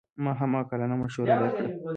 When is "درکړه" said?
1.41-1.67